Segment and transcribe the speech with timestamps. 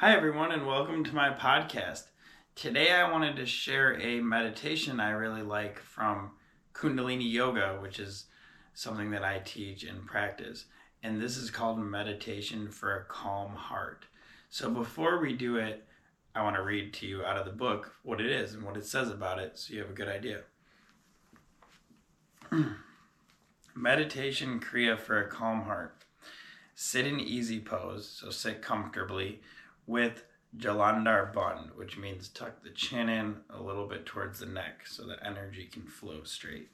[0.00, 2.04] Hi, everyone, and welcome to my podcast.
[2.54, 6.30] Today, I wanted to share a meditation I really like from
[6.72, 8.26] Kundalini Yoga, which is
[8.74, 10.66] something that I teach and practice.
[11.02, 14.04] And this is called Meditation for a Calm Heart.
[14.50, 15.84] So, before we do it,
[16.32, 18.76] I want to read to you out of the book what it is and what
[18.76, 20.42] it says about it so you have a good idea.
[23.74, 26.04] Meditation Kriya for a Calm Heart.
[26.76, 29.40] Sit in easy pose, so sit comfortably
[29.88, 30.24] with
[30.56, 35.06] Jalandhar Bandh, which means tuck the chin in a little bit towards the neck so
[35.06, 36.70] that energy can flow straight.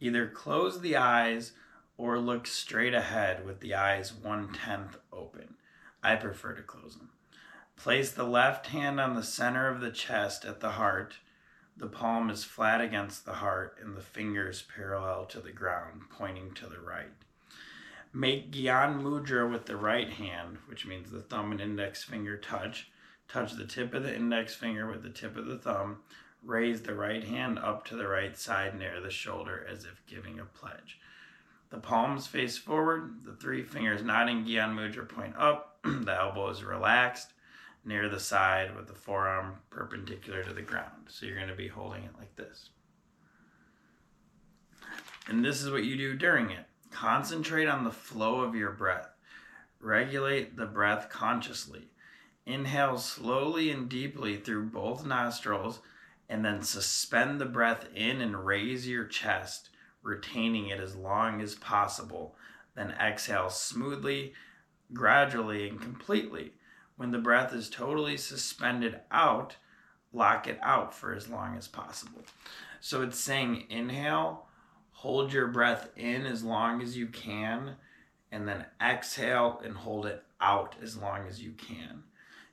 [0.00, 1.52] Either close the eyes
[1.98, 5.54] or look straight ahead with the eyes one tenth open.
[6.02, 7.10] I prefer to close them.
[7.76, 11.16] Place the left hand on the center of the chest at the heart.
[11.76, 16.52] The palm is flat against the heart and the fingers parallel to the ground, pointing
[16.54, 17.12] to the right.
[18.12, 22.90] Make Gyan Mudra with the right hand, which means the thumb and index finger touch.
[23.28, 25.98] Touch the tip of the index finger with the tip of the thumb.
[26.42, 30.40] Raise the right hand up to the right side near the shoulder as if giving
[30.40, 30.98] a pledge.
[31.70, 36.64] The palms face forward, the three fingers nodding Gyan Mudra point up, the elbow is
[36.64, 37.32] relaxed
[37.84, 41.06] near the side with the forearm perpendicular to the ground.
[41.08, 42.70] So you're going to be holding it like this.
[45.28, 46.66] And this is what you do during it.
[47.00, 49.08] Concentrate on the flow of your breath.
[49.80, 51.88] Regulate the breath consciously.
[52.44, 55.80] Inhale slowly and deeply through both nostrils,
[56.28, 59.70] and then suspend the breath in and raise your chest,
[60.02, 62.34] retaining it as long as possible.
[62.76, 64.34] Then exhale smoothly,
[64.92, 66.52] gradually, and completely.
[66.96, 69.56] When the breath is totally suspended out,
[70.12, 72.20] lock it out for as long as possible.
[72.78, 74.49] So it's saying inhale
[75.00, 77.74] hold your breath in as long as you can,
[78.30, 82.02] and then exhale and hold it out as long as you can.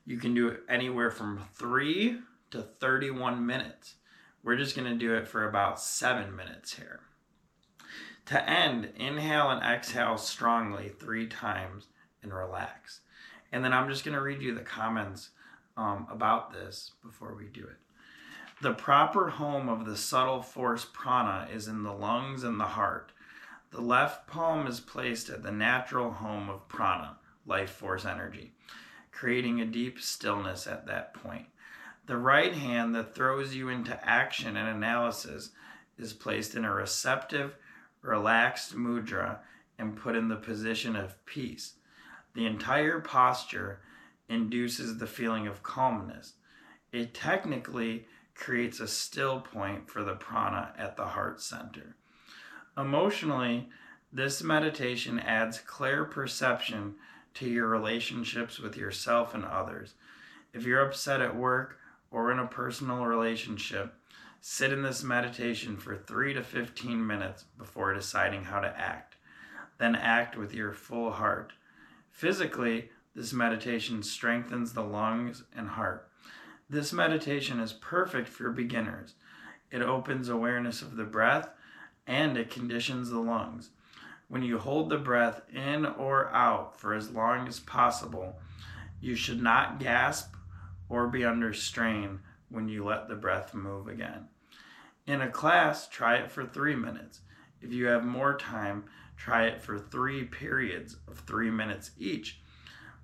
[0.06, 3.96] You can do it anywhere from three to 31 minutes.
[4.42, 7.00] We're just to do it for about seven minutes here.
[8.26, 11.88] To end, inhale and exhale strongly three times
[12.22, 13.00] and relax.
[13.52, 15.30] And then I'm just to read you the comments
[15.76, 17.76] um, about this before we do it.
[18.60, 23.12] The proper home of the subtle force prana is in the lungs and the heart.
[23.70, 28.50] The left palm is placed at the natural home of prana, life force energy,
[29.12, 31.46] creating a deep stillness at that point.
[32.06, 35.50] The right hand that throws you into action and analysis
[35.96, 37.54] is placed in a receptive,
[38.02, 39.38] relaxed mudra
[39.78, 41.74] and put in the position of peace.
[42.34, 43.82] The entire posture
[44.28, 46.32] induces the feeling of calmness.
[46.90, 48.06] It technically
[48.38, 51.96] creates a still point for the prana at the heart center.
[52.76, 53.68] Emotionally,
[54.12, 56.94] this meditation adds clear perception
[57.34, 59.94] to your relationships with yourself and others.
[60.54, 61.78] If you're upset at work
[62.10, 63.94] or in a personal relationship,
[64.40, 69.16] sit in this meditation for 3 to 15 minutes before deciding how to act.
[69.78, 71.52] Then act with your full heart.
[72.10, 76.07] Physically, this meditation strengthens the lungs and heart.
[76.70, 79.14] This meditation is perfect for beginners.
[79.70, 81.48] It opens awareness of the breath
[82.06, 83.70] and it conditions the lungs.
[84.28, 88.38] When you hold the breath in or out for as long as possible,
[89.00, 90.34] you should not gasp
[90.90, 92.20] or be under strain
[92.50, 94.28] when you let the breath move again.
[95.06, 97.20] In a class, try it for three minutes.
[97.62, 98.84] If you have more time,
[99.16, 102.42] try it for three periods of three minutes each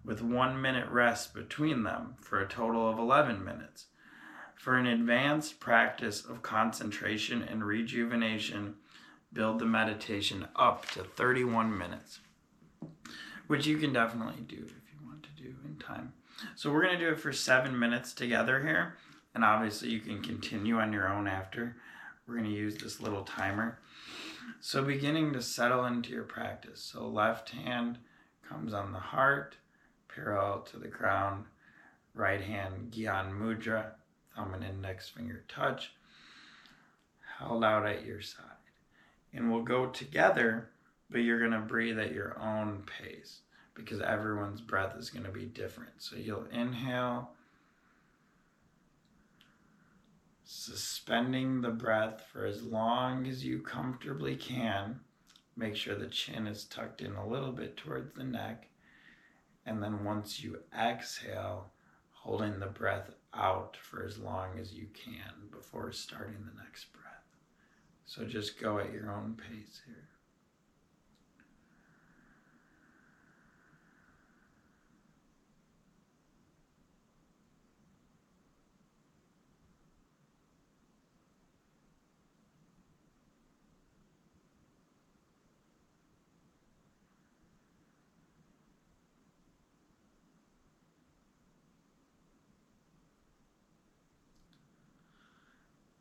[0.05, 3.87] with one minute rest between them for a total of 11 minutes.
[4.57, 8.77] For an advanced practice of concentration and rejuvenation,
[9.33, 12.21] build the meditation up to 31 minutes,
[13.47, 16.13] which you can definitely do if you want to do in time.
[16.55, 18.97] So we're going to do it for seven minutes together here,
[19.35, 21.77] and obviously you can continue on your own after.
[22.27, 23.79] We're going to use this little timer.
[24.61, 26.81] So beginning to settle into your practice.
[26.81, 27.99] So left hand
[28.49, 29.57] comes on the heart
[30.15, 31.45] parallel to the ground.
[32.15, 33.87] Right hand Gyan Mudra,
[34.37, 35.93] thumb and index finger touch,
[37.39, 38.45] held out at your side.
[39.33, 40.71] And we'll go together,
[41.11, 43.41] but you're going to breathe at your own pace
[43.75, 45.91] because everyone's breath is going to be different.
[45.99, 47.31] So you'll inhale,
[50.45, 55.01] suspending the breath for as long as you comfortably can.
[55.57, 58.69] Make sure the chin is tucked in a little bit towards the neck.
[59.67, 61.71] And then once you exhale,
[62.13, 67.05] holding the breath out for as long as you can before starting the next breath.
[68.07, 70.09] So just go at your own pace here.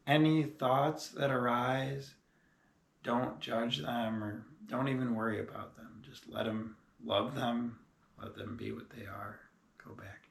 [0.05, 2.15] Any thoughts that arise,
[3.03, 6.01] don't judge them or don't even worry about them.
[6.01, 7.79] Just let them love them,
[8.21, 9.39] let them be what they are.
[9.83, 10.22] Go back.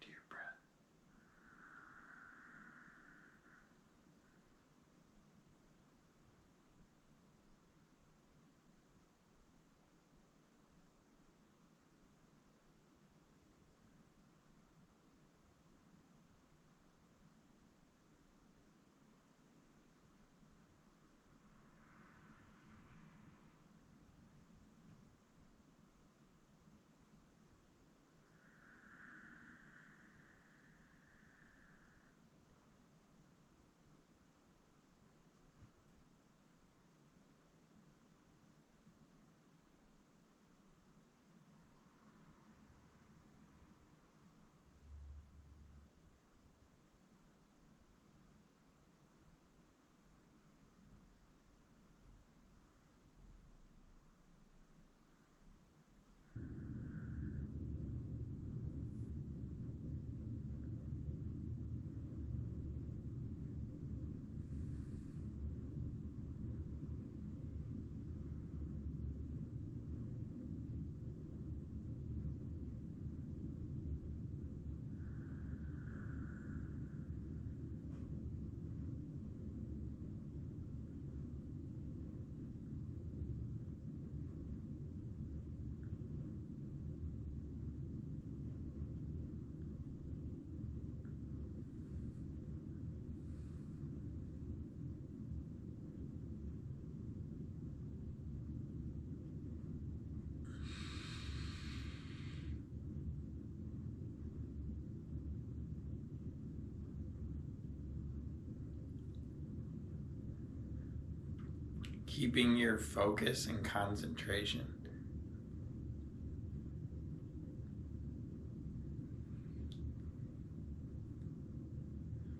[112.15, 114.67] Keeping your focus and concentration.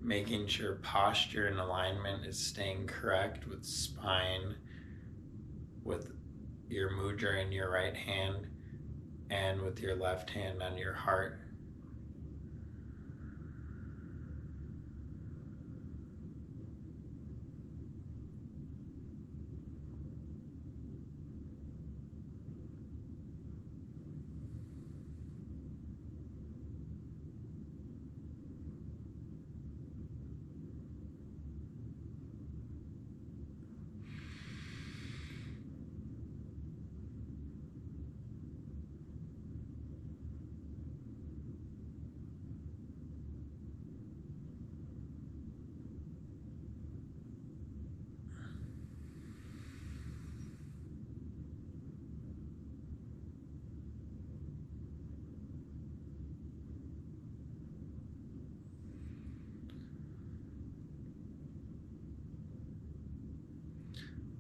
[0.03, 4.57] Making sure posture and alignment is staying correct with spine,
[5.83, 6.13] with
[6.69, 8.49] your mudra in your right hand,
[9.31, 11.41] and with your left hand on your heart.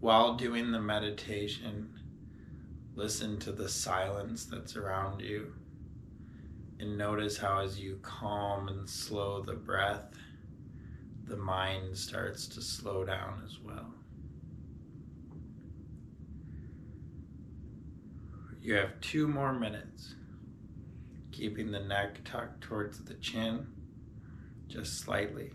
[0.03, 1.89] While doing the meditation,
[2.97, 5.53] listen to the silence that's around you
[6.81, 10.03] and notice how, as you calm and slow the breath,
[11.27, 13.95] the mind starts to slow down as well.
[18.61, 20.17] You have two more minutes,
[21.31, 23.69] keeping the neck tucked towards the chin
[24.67, 25.53] just slightly.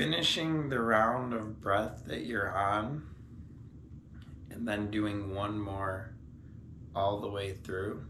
[0.00, 3.02] finishing the round of breath that you're on
[4.50, 6.14] and then doing one more
[6.96, 8.02] all the way through.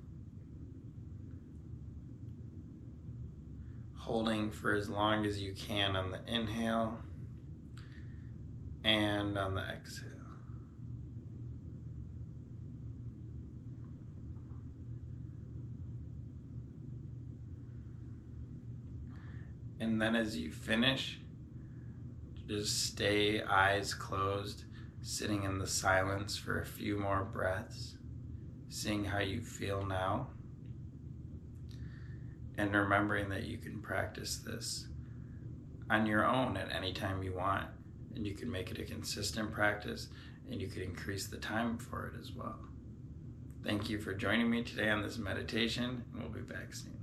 [3.97, 6.97] Holding for as long as you can on the inhale
[8.85, 10.07] and on the exhale.
[19.81, 21.20] And then as you finish,
[22.50, 24.64] just stay eyes closed,
[25.02, 27.97] sitting in the silence for a few more breaths,
[28.69, 30.26] seeing how you feel now,
[32.59, 34.88] and remembering that you can practice this
[35.90, 37.66] on your own at any time you want,
[38.16, 40.09] and you can make it a consistent practice,
[40.50, 42.59] and you could increase the time for it as well.
[43.62, 47.00] Thank you for joining me today on this meditation, and we'll be back soon.